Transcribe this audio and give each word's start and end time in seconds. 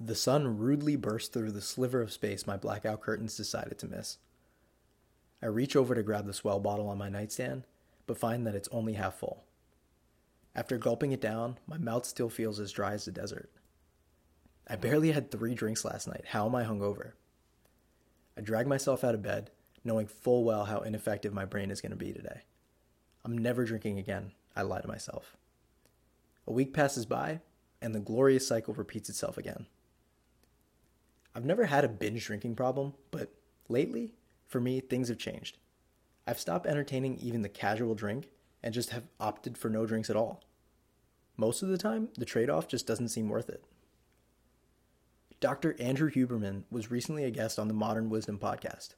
The 0.00 0.14
sun 0.16 0.58
rudely 0.58 0.96
burst 0.96 1.32
through 1.32 1.52
the 1.52 1.60
sliver 1.60 2.02
of 2.02 2.12
space 2.12 2.46
my 2.46 2.56
blackout 2.56 3.00
curtains 3.00 3.36
decided 3.36 3.78
to 3.78 3.86
miss. 3.86 4.18
I 5.40 5.46
reach 5.46 5.76
over 5.76 5.94
to 5.94 6.02
grab 6.02 6.26
the 6.26 6.32
swell 6.32 6.58
bottle 6.58 6.88
on 6.88 6.98
my 6.98 7.08
nightstand, 7.08 7.64
but 8.06 8.18
find 8.18 8.46
that 8.46 8.56
it's 8.56 8.68
only 8.72 8.94
half 8.94 9.14
full. 9.14 9.44
After 10.54 10.78
gulping 10.78 11.12
it 11.12 11.20
down, 11.20 11.58
my 11.66 11.78
mouth 11.78 12.06
still 12.06 12.28
feels 12.28 12.58
as 12.58 12.72
dry 12.72 12.92
as 12.92 13.04
the 13.04 13.12
desert. 13.12 13.50
I 14.68 14.76
barely 14.76 15.12
had 15.12 15.30
three 15.30 15.54
drinks 15.54 15.84
last 15.84 16.08
night. 16.08 16.24
How 16.28 16.46
am 16.46 16.54
I 16.54 16.64
hungover? 16.64 17.12
I 18.36 18.40
drag 18.40 18.66
myself 18.66 19.04
out 19.04 19.14
of 19.14 19.22
bed, 19.22 19.50
knowing 19.84 20.06
full 20.06 20.42
well 20.42 20.64
how 20.64 20.80
ineffective 20.80 21.32
my 21.32 21.44
brain 21.44 21.70
is 21.70 21.80
going 21.80 21.90
to 21.90 21.96
be 21.96 22.12
today. 22.12 22.42
I'm 23.24 23.38
never 23.38 23.64
drinking 23.64 23.98
again, 23.98 24.32
I 24.56 24.62
lie 24.62 24.80
to 24.80 24.88
myself. 24.88 25.36
A 26.46 26.52
week 26.52 26.72
passes 26.72 27.06
by, 27.06 27.40
and 27.80 27.94
the 27.94 28.00
glorious 28.00 28.46
cycle 28.46 28.74
repeats 28.74 29.08
itself 29.08 29.38
again. 29.38 29.66
I've 31.34 31.44
never 31.44 31.66
had 31.66 31.84
a 31.84 31.88
binge 31.88 32.24
drinking 32.24 32.54
problem, 32.54 32.94
but 33.10 33.32
lately, 33.68 34.14
for 34.46 34.60
me, 34.60 34.80
things 34.80 35.08
have 35.08 35.18
changed. 35.18 35.58
I've 36.26 36.38
stopped 36.38 36.66
entertaining 36.66 37.16
even 37.16 37.42
the 37.42 37.48
casual 37.48 37.94
drink 37.94 38.30
and 38.62 38.72
just 38.72 38.90
have 38.90 39.04
opted 39.18 39.58
for 39.58 39.68
no 39.68 39.84
drinks 39.84 40.08
at 40.08 40.16
all. 40.16 40.42
Most 41.36 41.62
of 41.62 41.68
the 41.68 41.78
time, 41.78 42.08
the 42.16 42.24
trade 42.24 42.48
off 42.48 42.68
just 42.68 42.86
doesn't 42.86 43.08
seem 43.08 43.28
worth 43.28 43.48
it. 43.48 43.64
Dr. 45.40 45.76
Andrew 45.80 46.10
Huberman 46.10 46.62
was 46.70 46.90
recently 46.90 47.24
a 47.24 47.30
guest 47.30 47.58
on 47.58 47.68
the 47.68 47.74
Modern 47.74 48.08
Wisdom 48.08 48.38
podcast. 48.38 48.94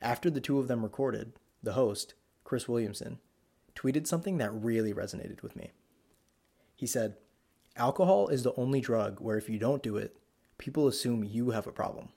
After 0.00 0.30
the 0.30 0.40
two 0.40 0.58
of 0.58 0.68
them 0.68 0.82
recorded, 0.82 1.32
the 1.62 1.72
host, 1.72 2.14
Chris 2.44 2.68
Williamson, 2.68 3.18
tweeted 3.74 4.06
something 4.06 4.38
that 4.38 4.52
really 4.52 4.92
resonated 4.92 5.42
with 5.42 5.56
me. 5.56 5.70
He 6.76 6.86
said, 6.86 7.16
Alcohol 7.76 8.28
is 8.28 8.42
the 8.42 8.54
only 8.56 8.80
drug 8.80 9.20
where 9.20 9.38
if 9.38 9.48
you 9.48 9.58
don't 9.58 9.82
do 9.82 9.96
it, 9.96 10.16
people 10.62 10.86
assume 10.86 11.24
you 11.24 11.50
have 11.50 11.66
a 11.66 11.72
problem. 11.72 12.08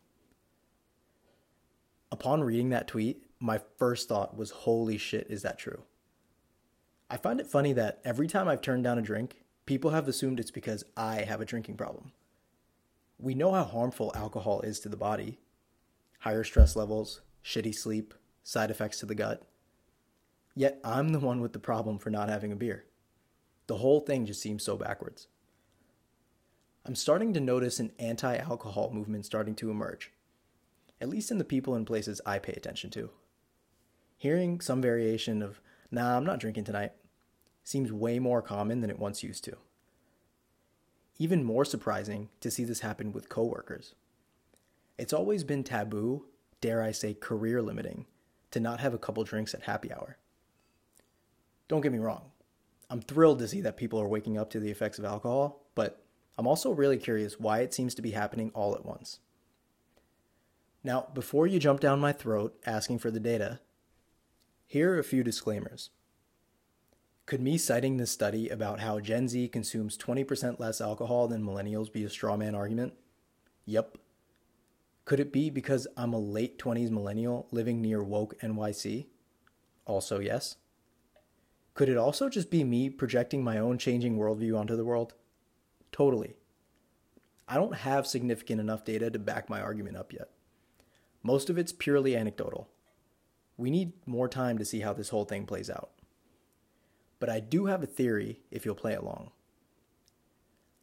Upon 2.12 2.44
reading 2.44 2.70
that 2.70 2.88
tweet, 2.88 3.24
my 3.40 3.60
first 3.80 4.08
thought 4.08 4.38
was, 4.38 4.52
holy 4.52 5.00
shit, 5.00 5.26
is 5.32 5.42
that 5.42 5.58
true? 5.58 5.82
I 7.10 7.18
find 7.18 7.40
it 7.40 7.48
funny 7.48 7.74
that 7.74 8.02
every 8.06 8.28
time 8.28 8.48
I've 8.48 8.62
turned 8.62 8.84
down 8.84 9.00
a 9.00 9.02
drink, 9.02 9.38
people 9.66 9.90
have 9.90 10.08
assumed 10.08 10.40
it's 10.40 10.52
because 10.52 10.86
I 10.96 11.24
have 11.24 11.42
a 11.42 11.46
drinking 11.46 11.78
problem. 11.78 12.12
We 13.18 13.34
know 13.34 13.52
how 13.52 13.64
harmful 13.64 14.12
alcohol 14.14 14.62
is 14.62 14.80
to 14.82 14.90
the 14.90 14.96
body 14.96 15.40
higher 16.20 16.44
stress 16.44 16.76
levels, 16.76 17.22
shitty 17.44 17.74
sleep, 17.74 18.14
side 18.44 18.70
effects 18.70 19.00
to 19.00 19.08
the 19.08 19.16
gut. 19.16 19.42
Yet 20.56 20.80
I'm 20.84 21.10
the 21.10 21.20
one 21.20 21.42
with 21.42 21.54
the 21.54 21.60
problem 21.60 21.98
for 21.98 22.12
not 22.12 22.30
having 22.30 22.52
a 22.52 22.56
beer. 22.56 22.86
The 23.66 23.78
whole 23.78 24.02
thing 24.02 24.28
just 24.28 24.42
seems 24.42 24.64
so 24.64 24.78
backwards. 24.78 25.28
I'm 26.88 26.96
starting 26.96 27.34
to 27.34 27.40
notice 27.40 27.80
an 27.80 27.94
anti 27.98 28.38
alcohol 28.38 28.92
movement 28.94 29.26
starting 29.26 29.56
to 29.56 29.72
emerge, 29.72 30.12
at 31.02 31.10
least 31.10 31.32
in 31.32 31.40
the 31.40 31.44
people 31.44 31.74
and 31.74 31.86
places 31.86 32.22
I 32.28 32.38
pay 32.38 32.54
attention 32.54 32.92
to. 32.92 33.10
Hearing 34.18 34.62
some 34.62 34.84
variation 34.84 35.42
of, 35.42 35.60
nah, 35.90 36.16
I'm 36.16 36.26
not 36.26 36.40
drinking 36.40 36.66
tonight, 36.66 36.92
seems 37.64 37.92
way 37.92 38.20
more 38.20 38.44
common 38.44 38.82
than 38.82 38.92
it 38.92 39.00
once 39.00 39.24
used 39.24 39.44
to. 39.46 39.58
Even 41.18 41.44
more 41.44 41.66
surprising 41.66 42.30
to 42.40 42.52
see 42.52 42.64
this 42.64 42.82
happen 42.82 43.12
with 43.12 43.30
coworkers. 43.30 43.96
It's 45.00 45.14
always 45.14 45.44
been 45.44 45.64
taboo, 45.64 46.28
dare 46.62 46.84
I 46.84 46.92
say 46.92 47.16
career 47.16 47.64
limiting, 47.64 48.06
to 48.52 48.60
not 48.60 48.80
have 48.80 48.94
a 48.94 49.00
couple 49.00 49.24
drinks 49.24 49.56
at 49.56 49.64
happy 49.64 49.92
hour. 49.92 50.18
Don't 51.68 51.82
get 51.82 51.92
me 51.92 51.98
wrong, 51.98 52.32
I'm 52.92 53.02
thrilled 53.02 53.40
to 53.40 53.48
see 53.48 53.62
that 53.62 53.76
people 53.76 54.00
are 54.00 54.08
waking 54.08 54.38
up 54.38 54.52
to 54.52 54.60
the 54.60 54.70
effects 54.70 55.00
of 55.00 55.06
alcohol, 55.06 55.64
but 55.74 56.05
I'm 56.38 56.48
also 56.48 56.72
really 56.72 56.98
curious 56.98 57.40
why 57.40 57.60
it 57.60 57.74
seems 57.74 57.96
to 57.96 58.02
be 58.02 58.12
happening 58.12 58.52
all 58.54 58.76
at 58.76 58.86
once. 58.86 59.20
Now, 60.84 61.08
before 61.14 61.48
you 61.48 61.60
jump 61.60 61.80
down 61.80 62.00
my 62.00 62.12
throat 62.12 62.60
asking 62.66 63.00
for 63.00 63.10
the 63.10 63.20
data, 63.20 63.60
here 64.68 64.94
are 64.94 65.00
a 65.00 65.04
few 65.04 65.24
disclaimers. 65.24 65.90
Could 67.26 67.42
me 67.42 67.58
citing 67.58 67.98
this 67.98 68.12
study 68.12 68.50
about 68.50 68.82
how 68.82 69.00
Gen 69.00 69.28
Z 69.28 69.48
consumes 69.48 69.98
20% 69.98 70.60
less 70.60 70.80
alcohol 70.80 71.28
than 71.28 71.44
millennials 71.44 71.92
be 71.92 72.04
a 72.04 72.10
straw 72.10 72.38
man 72.38 72.54
argument? 72.54 72.94
Yep. 73.66 73.98
Could 75.06 75.20
it 75.20 75.34
be 75.34 75.50
because 75.50 75.88
I'm 75.98 76.14
a 76.14 76.20
late 76.20 76.60
20s 76.60 76.92
millennial 76.92 77.48
living 77.52 77.82
near 77.82 78.04
woke 78.04 78.38
NYC? 78.42 79.08
Also, 79.86 80.20
yes. 80.20 80.58
Could 81.74 81.90
it 81.90 81.98
also 81.98 82.30
just 82.30 82.52
be 82.52 82.64
me 82.64 82.90
projecting 82.90 83.44
my 83.44 83.58
own 83.58 83.78
changing 83.80 84.18
worldview 84.18 84.58
onto 84.58 84.76
the 84.76 84.86
world? 84.86 85.14
Totally. 85.96 86.36
I 87.48 87.56
don't 87.56 87.74
have 87.74 88.06
significant 88.06 88.60
enough 88.60 88.84
data 88.84 89.10
to 89.10 89.18
back 89.18 89.50
my 89.50 89.62
argument 89.62 89.96
up 89.96 90.12
yet. 90.12 90.30
Most 91.24 91.50
of 91.50 91.58
it's 91.58 91.72
purely 91.72 92.18
anecdotal. 92.18 92.68
We 93.56 93.72
need 93.72 93.94
more 94.06 94.28
time 94.28 94.58
to 94.58 94.66
see 94.66 94.82
how 94.82 94.92
this 94.92 95.08
whole 95.08 95.24
thing 95.24 95.46
plays 95.46 95.70
out. 95.70 95.92
But 97.18 97.30
I 97.30 97.40
do 97.40 97.68
have 97.68 97.82
a 97.82 97.88
theory 97.88 98.42
if 98.52 98.66
you'll 98.66 98.76
play 98.76 98.94
along. 98.94 99.32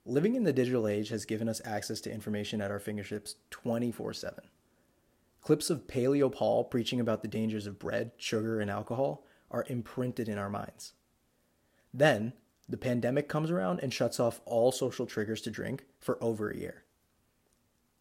Living 0.07 0.35
in 0.35 0.45
the 0.45 0.53
digital 0.55 0.89
age 0.89 1.11
has 1.11 1.27
given 1.27 1.47
us 1.47 1.61
access 1.63 2.01
to 2.01 2.11
information 2.11 2.63
at 2.63 2.71
our 2.71 2.81
fingertips 2.81 3.35
24 3.51 4.15
7. 4.15 4.45
Clips 5.43 5.69
of 5.69 5.87
Paleo 5.87 6.33
Paul 6.33 6.65
preaching 6.65 7.01
about 7.01 7.21
the 7.21 7.29
dangers 7.29 7.67
of 7.67 7.79
bread, 7.79 8.13
sugar, 8.17 8.61
and 8.61 8.71
alcohol 8.71 9.27
are 9.51 9.67
imprinted 9.69 10.31
in 10.31 10.39
our 10.39 10.49
minds. 10.49 10.95
Then, 11.93 12.33
the 12.73 12.79
pandemic 12.79 13.29
comes 13.29 13.51
around 13.51 13.81
and 13.81 13.93
shuts 13.93 14.19
off 14.19 14.41
all 14.47 14.73
social 14.73 15.05
triggers 15.05 15.43
to 15.43 15.51
drink 15.51 15.85
for 16.01 16.17
over 16.25 16.49
a 16.49 16.57
year. 16.57 16.85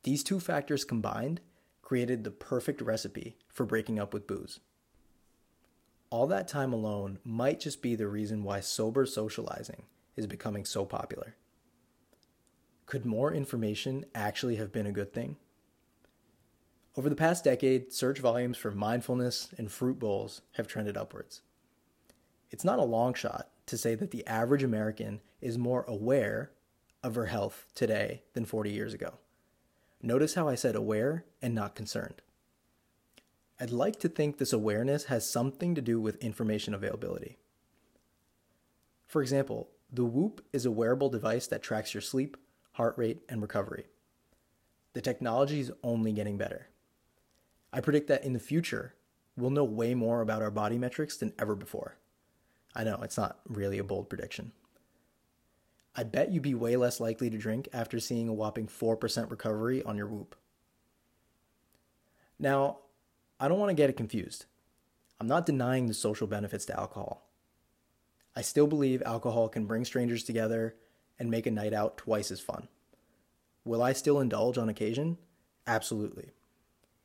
These 0.04 0.24
two 0.24 0.40
factors 0.40 0.86
combined 0.86 1.42
created 1.82 2.24
the 2.24 2.32
perfect 2.32 2.82
recipe 2.82 3.36
for 3.50 3.66
breaking 3.66 4.00
up 4.00 4.14
with 4.14 4.28
booze. 4.28 4.62
All 6.10 6.26
that 6.28 6.48
time 6.48 6.72
alone 6.72 7.20
might 7.26 7.60
just 7.60 7.82
be 7.82 7.96
the 7.96 8.08
reason 8.08 8.46
why 8.46 8.62
sober 8.62 9.06
socializing 9.06 9.84
is 10.16 10.26
becoming 10.26 10.64
so 10.64 10.86
popular. 10.86 11.36
Could 12.86 13.06
more 13.06 13.34
information 13.34 14.06
actually 14.16 14.56
have 14.56 14.72
been 14.72 14.88
a 14.88 14.94
good 14.94 15.14
thing? 15.14 15.36
Over 16.96 17.10
the 17.10 17.16
past 17.18 17.44
decade, 17.44 17.92
search 17.92 18.20
volumes 18.20 18.56
for 18.56 18.72
mindfulness 18.72 19.50
and 19.58 19.70
fruit 19.70 20.00
bowls 20.00 20.42
have 20.54 20.68
trended 20.68 20.96
upwards. 20.96 21.42
It's 22.52 22.64
not 22.64 22.80
a 22.80 22.84
long 22.84 23.14
shot 23.14 23.50
to 23.66 23.78
say 23.78 23.96
that 23.96 24.12
the 24.12 24.26
average 24.28 24.64
American 24.64 25.22
is 25.40 25.58
more 25.58 25.84
aware 25.88 26.52
of 27.04 27.16
her 27.16 27.28
health 27.28 27.66
today 27.74 28.24
than 28.34 28.46
40 28.46 28.72
years 28.72 28.94
ago. 28.94 29.14
Notice 30.02 30.34
how 30.34 30.48
I 30.48 30.56
said 30.56 30.76
aware 30.76 31.26
and 31.42 31.54
not 31.54 31.76
concerned. 31.76 32.22
I'd 33.60 33.70
like 33.70 34.00
to 34.00 34.10
think 34.10 34.38
this 34.38 34.54
awareness 34.54 35.06
has 35.06 35.30
something 35.30 35.76
to 35.76 35.82
do 35.82 36.02
with 36.02 36.16
information 36.24 36.74
availability. 36.74 37.38
For 39.06 39.22
example, 39.22 39.70
the 39.92 40.06
Whoop 40.06 40.44
is 40.52 40.66
a 40.66 40.72
wearable 40.72 41.10
device 41.10 41.46
that 41.48 41.62
tracks 41.62 41.94
your 41.94 42.02
sleep, 42.02 42.38
heart 42.74 42.98
rate, 42.98 43.22
and 43.30 43.42
recovery. 43.42 43.86
The 44.94 45.02
technology 45.02 45.60
is 45.60 45.72
only 45.84 46.12
getting 46.12 46.38
better. 46.38 46.70
I 47.72 47.82
predict 47.82 48.08
that 48.08 48.24
in 48.24 48.34
the 48.34 48.40
future, 48.40 48.96
we'll 49.38 49.50
know 49.50 49.64
way 49.64 49.94
more 49.94 50.22
about 50.22 50.42
our 50.42 50.52
body 50.52 50.78
metrics 50.78 51.18
than 51.18 51.34
ever 51.38 51.56
before. 51.56 51.98
I 52.76 52.84
know 52.84 53.00
it's 53.04 53.18
not 53.18 53.40
really 53.48 53.78
a 53.78 53.84
bold 53.84 54.10
prediction. 54.10 54.52
I 55.96 56.04
bet 56.04 56.32
you'd 56.32 56.44
be 56.44 56.54
way 56.54 56.78
less 56.78 57.00
likely 57.00 57.30
to 57.30 57.38
drink 57.38 57.68
after 57.74 58.00
seeing 58.00 58.30
a 58.30 58.34
whopping 58.34 58.68
4% 58.68 59.30
recovery 59.30 59.84
on 59.84 59.98
your 59.98 60.08
whoop. 60.08 60.36
Now, 62.40 62.80
I 63.40 63.48
don't 63.48 63.60
want 63.60 63.70
to 63.70 63.76
get 63.76 63.90
it 63.90 63.98
confused. 63.98 64.46
I'm 65.20 65.28
not 65.28 65.46
denying 65.46 65.88
the 65.88 65.94
social 65.94 66.28
benefits 66.28 66.66
to 66.66 66.80
alcohol. 66.80 67.30
I 68.36 68.42
still 68.42 68.68
believe 68.68 69.04
alcohol 69.06 69.50
can 69.50 69.66
bring 69.66 69.84
strangers 69.84 70.24
together 70.24 70.76
and 71.20 71.30
make 71.30 71.46
a 71.46 71.52
night 71.52 71.74
out 71.74 71.98
twice 71.98 72.32
as 72.32 72.40
fun. 72.40 72.70
Will 73.66 73.84
I 73.84 73.94
still 73.94 74.20
indulge 74.20 74.58
on 74.58 74.70
occasion? 74.70 75.18
Absolutely. 75.68 76.32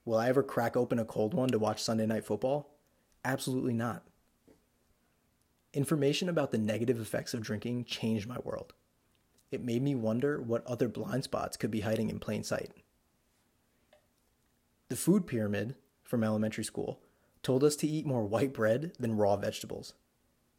Will 0.05 0.17
I 0.17 0.29
ever 0.29 0.43
crack 0.43 0.77
open 0.77 0.99
a 0.99 1.05
cold 1.05 1.35
one 1.35 1.49
to 1.49 1.59
watch 1.59 1.83
Sunday 1.83 2.07
night 2.07 2.25
football? 2.25 2.79
Absolutely 3.25 3.75
not. 3.75 4.05
Information 5.77 6.31
about 6.31 6.53
the 6.53 6.59
negative 6.59 6.99
effects 6.99 7.35
of 7.35 7.43
drinking 7.43 7.85
changed 7.85 8.27
my 8.27 8.39
world. 8.39 8.73
It 9.51 9.63
made 9.63 9.83
me 9.83 9.95
wonder 9.95 10.41
what 10.41 10.67
other 10.67 10.89
blind 10.89 11.25
spots 11.25 11.59
could 11.59 11.71
be 11.71 11.81
hiding 11.83 12.09
in 12.09 12.19
plain 12.19 12.45
sight. 12.45 12.71
The 14.89 14.97
food 14.97 15.27
pyramid 15.27 15.75
from 16.03 16.25
elementary 16.25 16.65
school 16.65 17.03
told 17.43 17.63
us 17.63 17.77
to 17.77 17.87
eat 17.87 18.07
more 18.07 18.25
white 18.25 18.55
bread 18.55 18.93
than 18.99 19.19
raw 19.19 19.37
vegetables. 19.37 19.93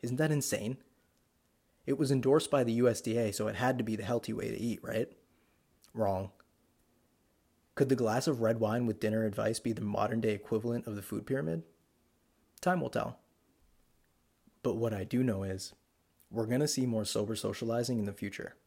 Isn't 0.04 0.18
that 0.18 0.32
insane? 0.32 0.78
It 1.88 1.98
was 1.98 2.12
endorsed 2.12 2.52
by 2.52 2.64
the 2.64 2.78
USDA, 2.78 3.34
so 3.34 3.48
it 3.48 3.56
had 3.56 3.80
to 3.80 3.84
be 3.84 3.96
the 3.96 4.04
healthy 4.04 4.34
way 4.34 4.52
to 4.52 4.62
eat, 4.62 4.82
right? 4.84 5.12
Wrong. 5.96 6.30
Could 7.74 7.90
the 7.90 7.96
glass 7.96 8.28
of 8.28 8.42
red 8.42 8.60
wine 8.60 8.86
with 8.86 9.00
dinner 9.00 9.26
advice 9.26 9.60
be 9.60 9.74
the 9.74 9.82
modern 9.82 10.22
day 10.22 10.34
equivalent 10.34 10.86
of 10.86 10.96
the 10.96 11.02
food 11.02 11.26
pyramid? 11.26 11.64
Time 12.62 12.82
will 12.82 12.92
tell. 12.92 13.18
But 14.68 14.76
what 14.76 14.94
I 14.94 15.06
do 15.06 15.24
know 15.24 15.44
is 15.44 15.72
we're 16.30 16.46
going 16.46 16.60
to 16.60 16.68
see 16.68 16.86
more 16.86 17.06
sober 17.06 17.38
socializing 17.38 18.00
in 18.00 18.06
the 18.06 18.12
future. 18.12 18.58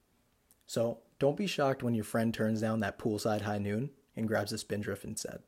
So 0.66 1.00
Don't 1.18 1.36
be 1.36 1.46
shocked 1.46 1.82
when 1.82 1.92
your 1.92 2.04
friend 2.04 2.32
turns 2.32 2.62
down 2.62 2.80
that 2.80 2.98
poolside 2.98 3.42
high 3.42 3.58
noon 3.58 3.90
and 4.16 4.26
grabs 4.26 4.50
a 4.50 4.56
spindrift 4.56 5.04
instead. 5.04 5.40